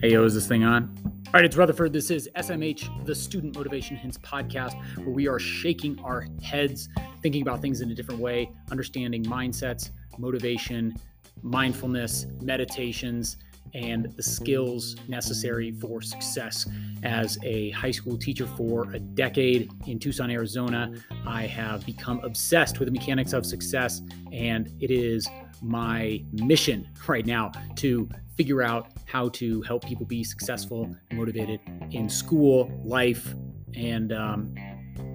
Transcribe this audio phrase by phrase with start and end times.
[0.00, 0.96] Hey, yo, is this thing on?
[1.26, 1.92] All right, it's Rutherford.
[1.92, 6.88] This is SMH, the Student Motivation Hints podcast, where we are shaking our heads,
[7.20, 10.94] thinking about things in a different way, understanding mindsets, motivation,
[11.42, 13.36] mindfulness, meditations,
[13.74, 16.64] and the skills necessary for success.
[17.02, 20.92] As a high school teacher for a decade in Tucson, Arizona,
[21.26, 24.00] I have become obsessed with the mechanics of success,
[24.32, 25.28] and it is
[25.62, 31.60] my mission right now to figure out how to help people be successful, motivated
[31.90, 33.34] in school, life,
[33.74, 34.54] and um,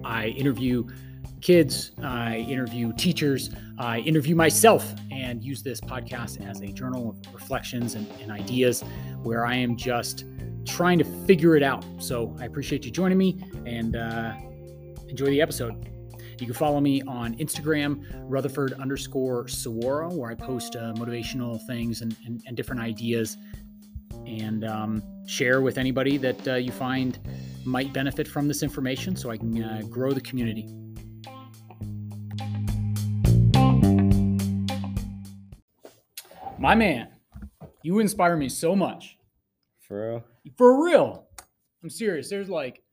[0.04, 0.86] I interview
[1.40, 7.34] kids, I interview teachers, I interview myself, and use this podcast as a journal of
[7.34, 8.82] reflections and, and ideas
[9.22, 10.24] where I am just
[10.66, 11.84] trying to figure it out.
[11.98, 14.34] So I appreciate you joining me and uh,
[15.08, 15.93] enjoy the episode.
[16.40, 22.00] You can follow me on Instagram, Rutherford underscore Saguaro, where I post uh, motivational things
[22.00, 23.36] and, and, and, different ideas
[24.26, 27.18] and um, share with anybody that uh, you find
[27.64, 30.68] might benefit from this information so I can uh, grow the community.
[36.58, 37.08] My man,
[37.82, 39.18] you inspire me so much.
[39.80, 40.24] For real?
[40.56, 41.26] For real.
[41.82, 42.30] I'm serious.
[42.30, 42.83] There's like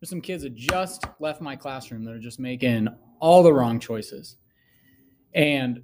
[0.00, 3.78] there's some kids that just left my classroom that are just making all the wrong
[3.78, 4.36] choices.
[5.34, 5.82] And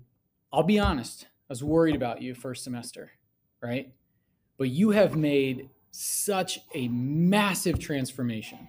[0.52, 3.10] I'll be honest, I was worried about you first semester,
[3.62, 3.92] right?
[4.56, 8.68] But you have made such a massive transformation.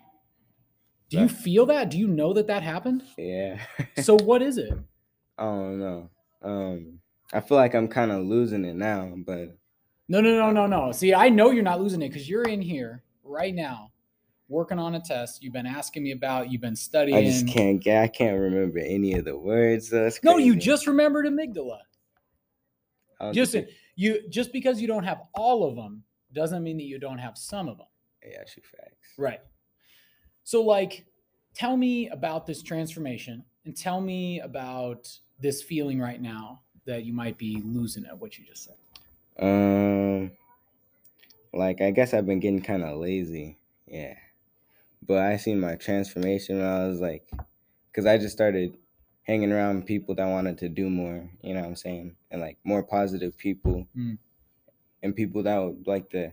[1.10, 1.90] Do you feel that?
[1.90, 3.04] Do you know that that happened?
[3.18, 3.62] Yeah.
[4.02, 4.74] so what is it?
[5.38, 6.10] I don't know.
[6.42, 7.00] Um,
[7.32, 9.58] I feel like I'm kind of losing it now, but
[10.10, 10.92] no, no, no, no, no.
[10.92, 13.92] See, I know you're not losing it because you're in here right now
[14.50, 17.18] working on a test you've been asking me about, you've been studying.
[17.18, 19.90] I just can't get, I can't remember any of the words.
[19.90, 21.80] That's no, you just remembered amygdala.
[23.34, 23.56] Just
[23.96, 27.38] you just because you don't have all of them doesn't mean that you don't have
[27.38, 27.88] some of them.
[28.24, 29.14] Yeah, actually facts.
[29.18, 29.42] Right.
[30.44, 31.06] So like
[31.56, 37.14] tell me about this transformation and tell me about this feeling right now that you
[37.14, 38.76] might be losing at what you just said.
[39.40, 40.32] Um
[41.54, 43.58] like I guess I've been getting kind of lazy.
[43.88, 44.14] Yeah.
[45.08, 47.30] But I seen my transformation when I was like,
[47.90, 48.78] because I just started
[49.24, 52.16] hanging around people that wanted to do more, you know what I'm saying?
[52.32, 54.18] And like more positive people mm.
[55.04, 56.32] and people that would like to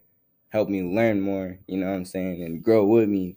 [0.49, 2.43] help me learn more, you know what I'm saying?
[2.43, 3.37] And grow with me.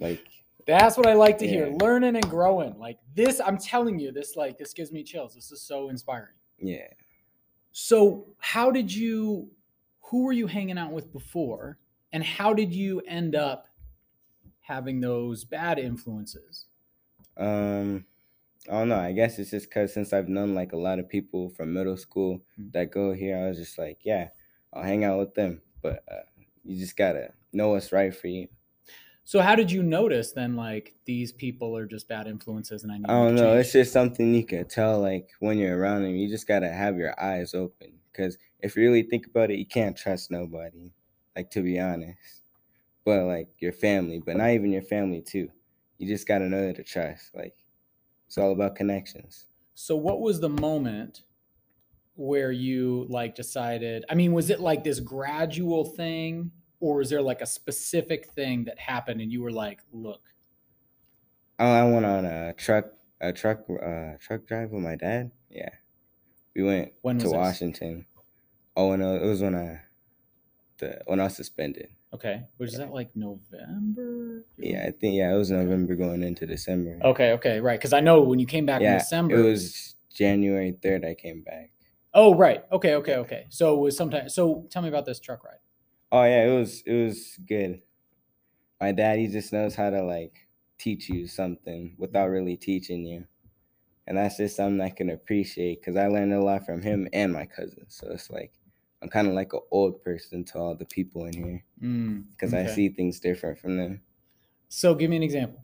[0.00, 0.26] Like,
[0.66, 1.52] that's what I like to yeah.
[1.52, 2.76] hear learning and growing.
[2.78, 5.34] Like this, I'm telling you, this, like, this gives me chills.
[5.34, 6.34] This is so inspiring.
[6.58, 6.88] Yeah.
[7.70, 9.48] So, how did you,
[10.00, 11.78] who were you hanging out with before?
[12.12, 13.68] And how did you end up
[14.66, 16.66] having those bad influences?
[17.36, 18.04] Um,
[18.68, 18.98] I don't know.
[18.98, 21.96] I guess it's just because since I've known like a lot of people from middle
[21.96, 22.70] school mm-hmm.
[22.72, 24.28] that go here, I was just like, yeah,
[24.72, 25.62] I'll hang out with them.
[25.82, 28.48] But uh, you just gotta know what's right for you.
[29.22, 32.98] So how did you notice then like these people are just bad influences and I
[32.98, 36.16] need I don't know, it's just something you can tell like when you're around them.
[36.16, 37.92] You just gotta have your eyes open.
[38.14, 40.92] Cause if you really think about it, you can't trust nobody.
[41.36, 42.42] Like to be honest
[43.06, 45.48] but like your family, but not even your family too.
[45.96, 47.34] You just gotta know to trust.
[47.34, 47.56] Like
[48.26, 49.46] it's all about connections.
[49.74, 51.22] So what was the moment
[52.16, 54.04] where you like decided?
[54.10, 56.50] I mean, was it like this gradual thing,
[56.80, 60.22] or was there like a specific thing that happened and you were like, look?
[61.60, 62.86] Oh, I went on a truck
[63.20, 65.30] a truck uh truck drive with my dad.
[65.48, 65.70] Yeah.
[66.56, 68.06] We went to Washington.
[68.76, 69.82] Oh no, it was when I
[70.78, 71.90] the when I was suspended.
[72.14, 72.44] Okay.
[72.58, 74.44] Was that like November?
[74.56, 76.98] Yeah, I think yeah, it was November going into December.
[77.04, 77.78] Okay, okay, right.
[77.78, 81.04] Because I know when you came back yeah, in December, it was January third.
[81.04, 81.72] I came back.
[82.14, 82.64] Oh right.
[82.72, 82.94] Okay.
[82.94, 83.16] Okay.
[83.16, 83.46] Okay.
[83.50, 84.28] So it was sometime.
[84.28, 85.58] So tell me about this truck ride.
[86.10, 87.82] Oh yeah, it was it was good.
[88.80, 93.26] My dad he just knows how to like teach you something without really teaching you,
[94.06, 97.32] and that's just something I can appreciate because I learned a lot from him and
[97.32, 97.86] my cousin.
[97.88, 98.52] So it's like
[99.06, 101.64] I'm kind of like an old person to all the people in here
[102.32, 102.68] because mm, okay.
[102.68, 104.00] I see things different from them.
[104.68, 105.62] So give me an example.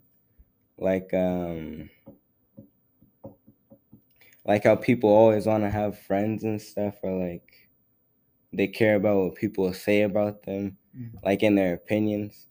[0.79, 1.91] Like um
[4.45, 7.69] like how people always want to have friends and stuff or like
[8.53, 11.11] they care about what people say about them mm.
[11.25, 12.47] like in their opinions.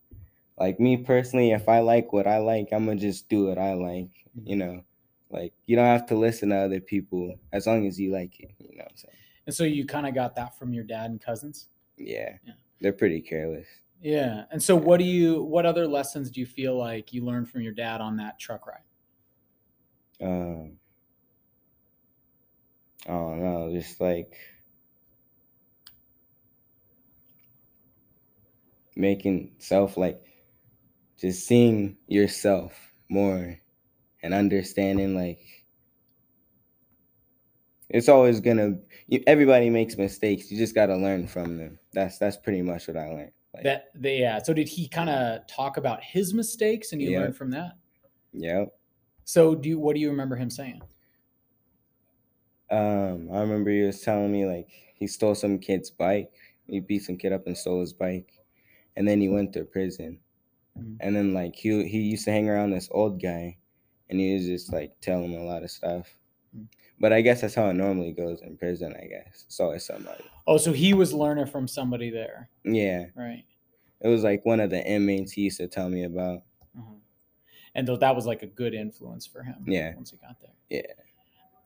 [0.59, 3.75] Like me personally, if I like what I like, I'm gonna just do what I
[3.75, 4.43] like, mm.
[4.43, 4.83] you know.
[5.29, 8.51] Like you don't have to listen to other people as long as you like it,
[8.59, 9.15] you know what I'm saying?
[9.51, 11.67] And so you kind of got that from your dad and cousins?
[11.97, 12.37] Yeah.
[12.47, 12.53] yeah.
[12.79, 13.67] They're pretty careless.
[14.01, 14.45] Yeah.
[14.49, 17.59] And so what do you what other lessons do you feel like you learned from
[17.59, 18.79] your dad on that truck ride?
[20.21, 20.77] Um
[23.05, 24.37] I don't know, just like
[28.95, 30.23] making self like
[31.19, 32.71] just seeing yourself
[33.09, 33.59] more
[34.23, 35.41] and understanding like
[37.93, 38.75] it's always gonna
[39.07, 42.87] you, everybody makes mistakes you just got to learn from them that's that's pretty much
[42.87, 44.41] what i learned like, That they, yeah.
[44.41, 47.19] So did he kind of talk about his mistakes and you Yeah.
[47.19, 47.73] learned from that?
[48.33, 48.65] yeah
[49.25, 50.81] So do you what do you remember him saying?
[52.69, 56.31] um i remember he was telling me like he stole some kid's bike
[56.67, 58.31] he beat some kid up and stole his bike
[58.95, 60.19] and then he went to prison
[60.79, 60.95] Mhm.
[61.01, 63.57] and then like he he used to hang around this old guy
[64.09, 66.07] and he was just like telling him a lot of stuff
[66.55, 66.67] Mm.
[67.01, 69.85] But i guess that's how it normally goes in prison i guess So it's always
[69.85, 73.43] somebody Oh, so he was learning from somebody there, yeah right?
[74.01, 76.43] it was like one of the inmates he used to tell me about
[76.77, 76.99] Mhm.
[77.75, 79.63] And though that was like a good influence for him.
[79.65, 79.95] Yeah.
[79.95, 80.55] Once he got there.
[80.69, 80.93] Yeah.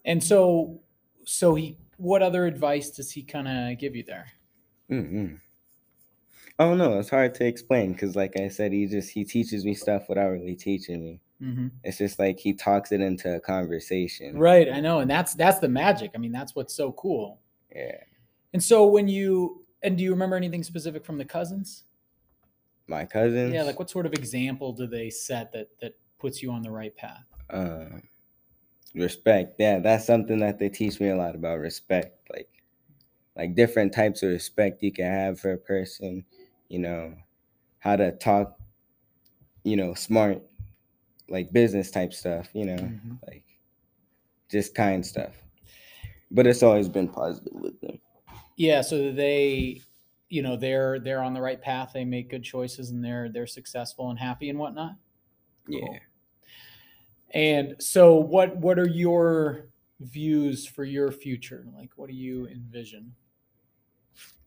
[0.04, 0.82] And so,
[1.26, 4.28] so he, what other advice does he kind of give you there?
[4.90, 5.40] mm
[6.60, 9.74] oh no it's hard to explain because like i said he just he teaches me
[9.74, 11.68] stuff without really teaching me Mm-hmm.
[11.84, 14.72] it's just like he talks it into a conversation Right.
[14.72, 15.00] I know.
[15.00, 16.12] And that's, that's the magic.
[16.16, 17.42] I mean, that's what's so cool.
[17.76, 17.98] yeah
[18.54, 21.84] And so when you, and do you remember anything specific from the cousins?
[22.88, 23.64] my cousins Yeah.
[23.64, 26.96] Like what sort of example do they set that, that puts you on the right
[26.96, 27.26] path?
[27.50, 27.86] uh,
[28.96, 32.50] respect yeah that's something that they teach me a lot about respect like
[33.36, 36.24] like different types of respect you can have for a person
[36.70, 37.14] you know
[37.80, 38.58] how to talk
[39.64, 40.42] you know smart
[41.30, 43.20] like business type stuff you know Mhm.
[43.28, 43.44] like
[44.50, 45.34] just kind stuff
[46.32, 48.00] but it's always been positive with them
[48.58, 49.82] Yeah, so they,
[50.30, 51.92] you know, they're they're on the right path.
[51.94, 54.94] They make good choices and they're they're successful and happy and whatnot.
[55.68, 56.00] yeah
[57.32, 59.68] And so, what what are your
[60.00, 61.66] views for your future?
[61.76, 63.16] Like, what do you envision?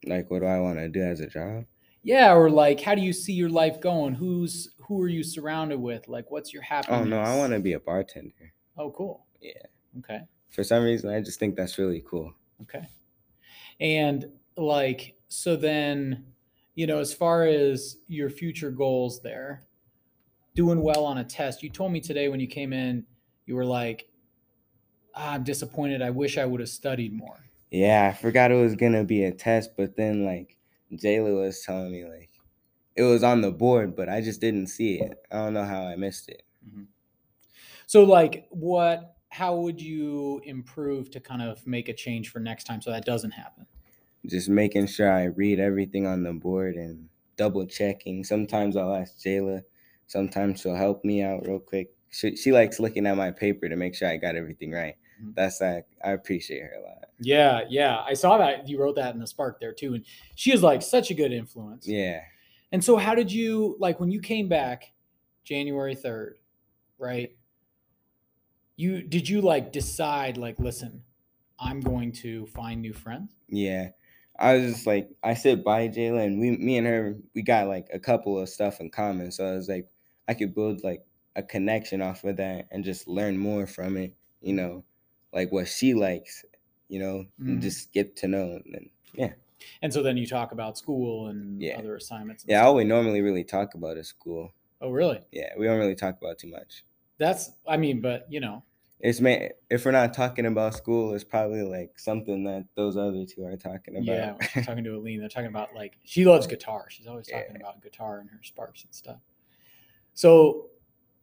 [0.04, 1.64] like what do i want to do as a job
[2.03, 4.15] Yeah, or like, how do you see your life going?
[4.15, 6.09] Who's who are you surrounded with?
[6.09, 7.00] Like, what's your happiness?
[7.03, 9.27] oh no i want to be a bartender Oh, cool.
[9.41, 9.53] Yeah.
[9.99, 10.21] Okay.
[10.49, 12.87] for some reason i just think that's really cool Okay.
[13.81, 16.27] And like, so then,
[16.75, 19.62] you know, as far as your future goals there,
[20.56, 23.05] doing well on a test, you told me today when you came in,
[23.47, 24.09] you were like,
[25.15, 26.03] ah, I'm disappointed.
[26.03, 27.45] I wish I would have studied more.
[27.71, 30.56] Yeah, I forgot it was gonna be a test, but then like
[30.93, 32.31] Jayla was telling me like
[32.99, 35.19] it was on the board, but I just didn't see it.
[35.31, 36.43] I don't know how I missed it.
[36.67, 36.85] Mm-hmm.
[37.87, 42.64] So, like, what, how would you improve to kind of make a change for next
[42.64, 43.67] time so that doesn't happen?
[44.26, 48.25] Just making sure I read everything on the board and double checking.
[48.25, 49.62] Sometimes I'll ask Jayla.
[50.08, 51.94] Sometimes she'll help me out real quick.
[52.11, 54.96] She, she likes looking at my paper to make sure I got everything right.
[55.23, 55.35] Mhm.
[55.35, 57.05] That's like I appreciate her a lot.
[57.20, 58.03] Yeah, yeah.
[58.06, 59.94] I saw that you wrote that in the spark there too.
[59.94, 60.05] And
[60.35, 61.87] she is like such a good influence.
[61.87, 62.20] Yeah.
[62.70, 64.93] And so, how did you like when you came back
[65.44, 66.35] January 3rd,
[66.99, 67.35] right?
[68.76, 71.03] You did you like decide, like, listen,
[71.59, 73.32] I'm going to find new friends?
[73.49, 73.91] Yeah.
[74.38, 77.67] I was just like, I said bye, Jayla, and we, me and her, we got
[77.67, 79.32] like a couple of stuff in common.
[79.32, 79.88] So I was like,
[80.29, 81.05] I could build like
[81.35, 84.85] a connection off of that and just learn more from it, you know,
[85.32, 86.44] like what she likes,
[86.88, 87.48] you know, Mhm.
[87.48, 88.61] and just get to know.
[88.64, 89.35] And then,
[89.82, 91.78] And so then you talk about school and Yeah.
[91.78, 92.44] other assignments.
[92.44, 94.52] and yeah, all we normally really talk about is school.
[94.80, 95.20] Oh, really?
[95.32, 96.85] Yeah, we don't really talk about too much.
[97.18, 98.62] That's, I mean, but you know,
[99.00, 103.25] It's man, if we're not talking about school, it's probably like something that those other
[103.26, 104.06] two are talking about.
[104.47, 106.87] yeah, talking to Aline, they're talking about like she loves guitar.
[106.88, 107.58] She's always talking Yeah.
[107.58, 109.20] about guitar and her sparks and stuff.
[110.14, 110.70] So,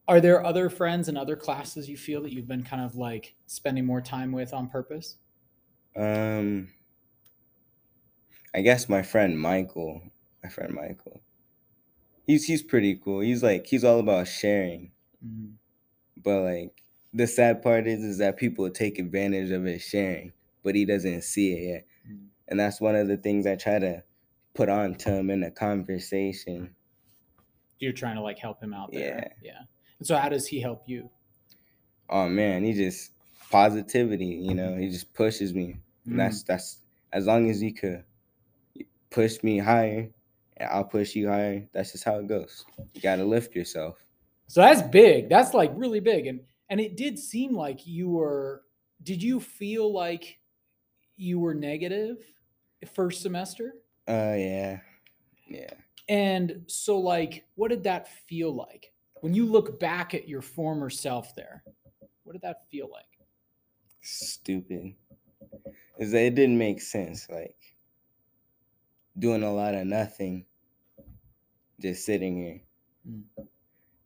[0.07, 3.35] are there other friends and other classes you feel that you've been kind of like
[3.47, 5.17] spending more time with on purpose?
[5.95, 6.69] Um,
[8.53, 10.01] I guess my friend Michael,
[10.43, 11.21] my friend Michael,
[12.27, 13.19] he's he's pretty cool.
[13.21, 14.91] He's like he's all about sharing,
[15.25, 15.53] Mhm.
[16.17, 16.83] but like
[17.13, 20.33] the sad part is is that people take advantage of his sharing,
[20.63, 22.27] but he doesn't see it yet, Mhm.
[22.50, 24.03] and that's one of the things I try to
[24.53, 26.75] put on to him in a conversation.
[27.79, 29.33] You're trying to like help him out there.
[29.43, 29.51] Yeah.
[29.53, 29.62] Yeah.
[29.99, 31.09] And so, how does he help you?
[32.09, 33.11] Oh man, he just
[33.49, 35.77] positivity, you know, he just pushes me.
[36.05, 36.79] And that's that's
[37.13, 38.03] as long as he could
[39.09, 40.09] push me higher,
[40.57, 41.67] and I'll push you higher.
[41.73, 42.65] That's just how it goes.
[42.93, 43.97] You gotta lift yourself.
[44.47, 45.29] So that's big.
[45.29, 46.27] That's like really big.
[46.27, 48.63] And and it did seem like you were
[49.03, 50.39] did you feel like
[51.15, 52.17] you were negative
[52.93, 53.73] first semester?
[54.07, 54.79] Uh yeah.
[55.47, 55.73] Yeah.
[56.07, 58.91] And so like what did that feel like?
[59.25, 61.63] When you look back at your former self there,
[62.25, 63.05] what did that feel like?
[64.03, 64.94] Stupid.
[65.98, 67.25] is that it didn't make sense.
[67.27, 67.55] Like
[69.17, 70.46] doing a lot of nothing,
[71.82, 72.62] just sitting here.
[73.10, 73.48] Mm.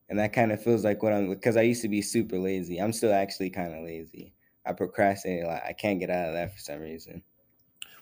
[0.07, 2.77] And that kind of feels like what I'm because I used to be super lazy.
[2.77, 4.33] I'm still actually kind of lazy.
[4.65, 5.63] I procrastinate a lot.
[5.67, 7.21] I can't get out of that for some reason.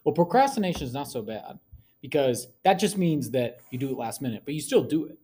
[0.04, 1.58] Well, procrastination is not so bad
[2.00, 5.18] because that just means that you do it last minute, but you still do it.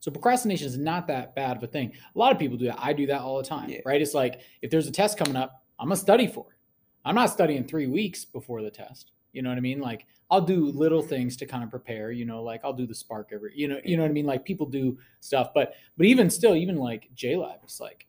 [0.00, 1.92] So procrastination is not that bad of a thing.
[2.14, 2.78] A lot of people do that.
[2.78, 3.80] I do that all the time, Yeah.
[3.84, 4.00] right?
[4.00, 6.56] It's like if there's a test coming up, I'm gonna study for it.
[7.04, 9.12] I'm not studying three weeks before the test.
[9.32, 9.80] You know what I mean?
[9.80, 12.10] Like I'll do little things to kind of prepare.
[12.10, 13.52] You know, like I'll do the spark every.
[13.54, 14.26] You know, you know what I mean?
[14.26, 18.06] Like people do stuff, but but even still, even like Jayla, it's like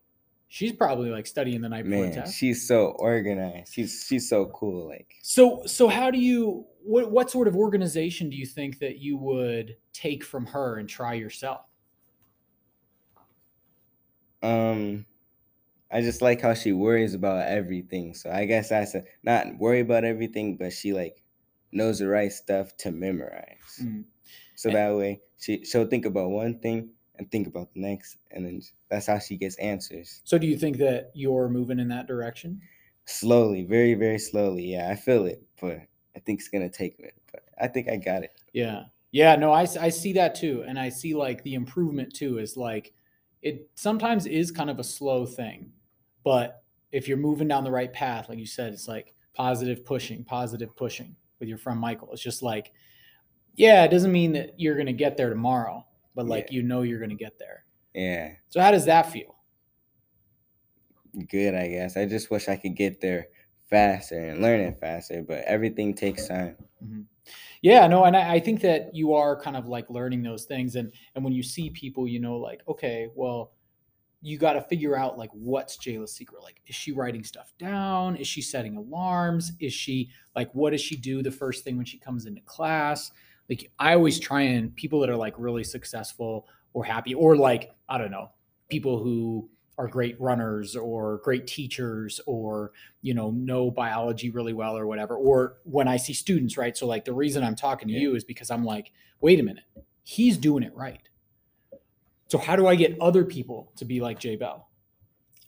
[0.48, 2.38] she's probably like studying the night before the Man, test.
[2.38, 3.74] she's so organized.
[3.74, 4.88] She's she's so cool.
[4.88, 8.98] Like So so how do you what what sort of organization do you think that
[9.00, 11.66] you would take from her and try yourself?
[14.44, 15.06] Um
[15.92, 18.14] I just like how she worries about everything.
[18.14, 21.24] So I guess that's a not worry about everything, but she like
[21.72, 23.80] knows the right stuff to memorize.
[23.82, 24.06] Mm.
[24.56, 28.46] So that way she she'll think about one thing and think about the next, and
[28.46, 32.08] then that's how she gets answers So do you think that you're moving in that
[32.08, 32.62] direction?
[33.06, 34.64] slowly, very very slowly.
[34.74, 35.82] Yeah, I feel it, but
[36.16, 37.16] I think it's gonna take minute.
[37.32, 38.34] But I think I got it.
[38.54, 38.86] Yeah.
[39.12, 40.64] Yeah, no, I I see that too.
[40.68, 42.94] And I see like the improvement too is like
[43.48, 45.72] it sometimes is kind of a slow thing.
[46.24, 50.24] But if you're moving down the right path, like you said, it's like positive pushing,
[50.24, 52.10] positive pushing with your friend Michael.
[52.12, 52.74] It's just like,
[53.56, 55.86] yeah, it doesn't mean that you're going to get there tomorrow,
[56.16, 57.66] but like you know you're going to get there.
[57.94, 59.36] Yeah, So how does that feel?
[61.30, 61.56] good.
[61.56, 63.30] I guess I just wish I could get there
[63.72, 66.56] faster and learn it faster, but everything takes time.
[66.84, 67.02] Mm-hmm.
[67.62, 70.76] Yeah, no, and I, I think that you are kind of like learning those things,
[70.76, 73.52] and and when you see people, you know, like okay, well,
[74.22, 76.44] you got to figure out like what's Jayla's secret.
[76.44, 78.16] Like, is she writing stuff down?
[78.16, 79.54] Is she setting alarms?
[79.60, 83.12] Is she like what does she do the first thing when she comes into class?
[83.50, 87.72] Like, I always try and people that are like really successful or happy, or like
[87.90, 88.32] I don't know,
[88.70, 94.76] people who are great runners or great teachers or you know know biology really well
[94.78, 97.94] or whatever or when i see students right so like the reason i'm talking to
[97.94, 98.00] Yeah.
[98.02, 98.92] you is because i'm like
[99.22, 99.64] wait a minute
[100.04, 101.08] he's doing it right
[102.28, 104.64] so how do i get other people to be like jay bell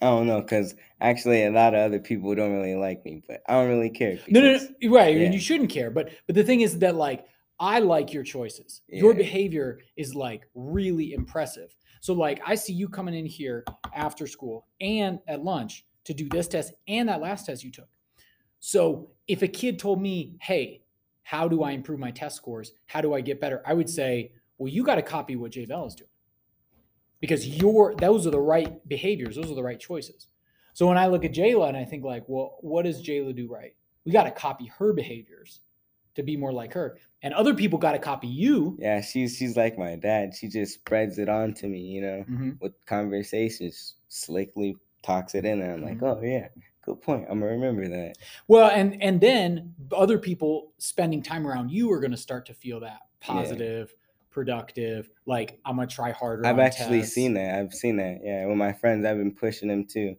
[0.01, 3.41] I don't know, cause actually a lot of other people don't really like me, but
[3.49, 4.17] I don't really care.
[4.29, 5.25] no no, no right yeah.
[5.25, 7.25] and you shouldn't care but but the thing is that like
[7.59, 8.81] i like your choices.
[8.87, 11.75] Your behavior is like really impressive.
[12.01, 16.29] So like i see you coming in here after school and at lunch to do
[16.29, 17.89] this test and that last test you took.
[18.59, 20.81] So if a kid told me hey
[21.23, 22.71] how do i improve my test scores?
[22.87, 23.61] How do i get better?
[23.65, 26.09] I would say well you got to copy what jay bell is doing.
[27.19, 29.35] Because your those are the right behaviors.
[29.35, 30.27] Those are the right choices.
[30.73, 33.51] So when i look at jayla and i think like well what does jayla do
[33.51, 33.75] right?
[34.05, 35.59] We got to copy her behaviors
[36.19, 39.57] to be more like her and other people got to copy you Yeah, she's she's
[39.57, 40.33] like my dad.
[40.35, 42.61] She just spreads it on to me, you know, Mhm.
[42.61, 46.49] with conversations, slickly talks it in, and I'm like, oh yeah,
[46.85, 47.25] good point.
[47.29, 48.17] I'm gonna remember that.
[48.47, 52.53] well and and then other people spending time around you are going to start to
[52.53, 53.33] feel that Yeah.
[53.33, 53.95] positive
[54.29, 57.15] productive like i'm going to try harder I've actually tests.
[57.15, 57.55] seen that.
[57.59, 58.19] I've seen that.
[58.23, 60.15] Yeah, with my friends, I've been pushing them too,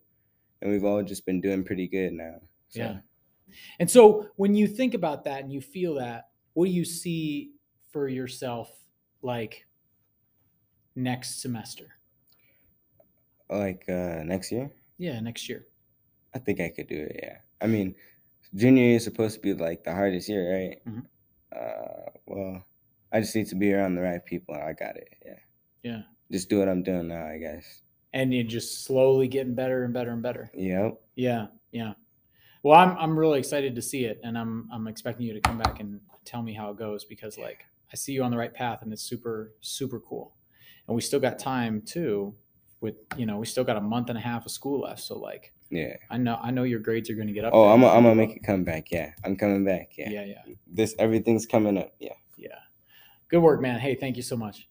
[0.60, 2.36] and we've all just been doing pretty good now.
[2.68, 2.98] So, Yeah.
[3.78, 7.52] And so when you think about that and you feel that, what do you see
[7.92, 8.70] for yourself
[9.22, 9.66] like
[10.96, 11.86] next semester?
[13.48, 15.66] like uh next year, Yeah, next year.
[16.34, 17.18] I think I could do it.
[17.22, 17.96] Yeah, I mean,
[18.54, 20.78] junior year is supposed to be like the hardest year, right?
[20.86, 21.06] Mhm.
[21.50, 22.64] Uh, well,
[23.10, 25.08] I just need to be around the right people, and I got it.
[25.26, 25.38] Yeah,
[25.82, 26.02] Yeah.
[26.30, 27.82] just do what I'm doing now, I guess.
[28.12, 30.48] And you're just slowly getting better and better and better.
[30.54, 31.00] Yep.
[31.16, 31.94] Yeah, yeah.
[32.62, 35.58] Well, I'm I'm really excited to see it and I'm I'm expecting you to come
[35.58, 38.52] back and tell me how it goes because like I see you on the right
[38.52, 40.34] path and it's super super cool.
[40.86, 42.34] And we still got time too
[42.80, 45.18] with you know, we still got a month and a half of school left, so
[45.18, 45.96] like Yeah.
[46.10, 47.52] I know I know your grades are going to get up.
[47.54, 47.72] Oh, there.
[47.72, 48.90] I'm gonna I'm gonna gonna make it come back.
[48.90, 49.92] Yeah, I'm coming back.
[49.96, 50.10] Yeah.
[50.10, 50.54] Yeah, yeah.
[50.66, 51.94] This everything's coming up.
[51.98, 52.14] Yeah.
[52.36, 52.58] Yeah.
[53.28, 53.78] Good work, man.
[53.78, 54.68] Hey, thank you so much.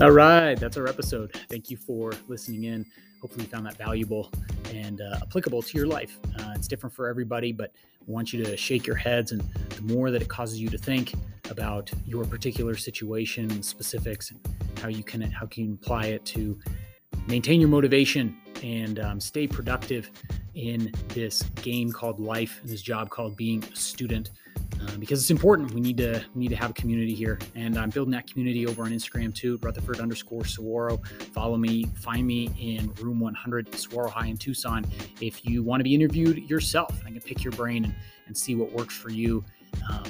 [0.00, 1.32] All right, that's our episode.
[1.48, 2.84] Thank you for listening in.
[3.22, 4.28] Hopefully, you found that valuable
[4.72, 6.18] and uh, applicable to your life.
[6.36, 7.70] Uh, it's different for everybody, but
[8.00, 9.30] I want you to shake your heads.
[9.30, 11.14] And the more that it causes you to think
[11.48, 14.40] about your particular situation and specifics and
[14.80, 16.58] how you can how can you apply it to
[17.28, 20.10] maintain your motivation and um, stay productive
[20.56, 24.30] in this game called life, this job called being a student.
[24.82, 25.72] Uh, because it's important.
[25.72, 28.66] We need to we need to have a community here, and I'm building that community
[28.66, 29.58] over on Instagram too.
[29.62, 30.98] Rutherford underscore Saguaro.
[31.32, 31.86] Follow me.
[31.96, 34.84] Find me in room 100, Saguaro High in Tucson.
[35.20, 37.94] If you want to be interviewed yourself, I can pick your brain and,
[38.26, 39.44] and see what works for you.
[39.90, 40.04] Um,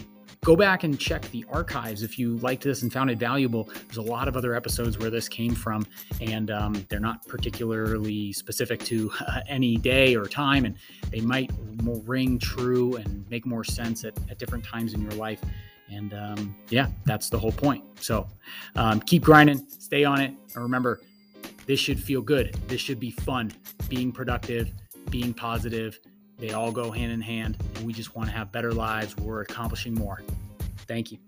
[0.44, 3.64] go back and check the archives if you liked this and found it valuable.
[3.86, 5.86] There's a lot of other episodes where this came from,
[6.20, 10.76] and um, they're not particularly specific to uh, any day or time, and
[11.10, 11.50] they might
[11.82, 15.40] ring true and make more sense at, at different times in your life.
[15.88, 17.82] And um, yeah, that's the whole point.
[18.00, 18.28] So
[18.76, 21.00] um, keep grinding, stay on it, and remember,
[21.66, 22.54] this should feel good.
[22.68, 23.50] This should be fun.
[23.88, 24.70] Being productive,
[25.10, 25.98] being positive
[26.38, 29.16] they all go hand in hand, and we just want to have better lives.
[29.16, 30.22] We're accomplishing more.
[30.86, 31.18] Thank you.